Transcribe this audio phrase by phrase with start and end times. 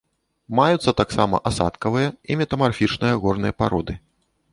[0.59, 3.93] Маюцца таксама асадкавыя і метамарфічныя горныя пароды.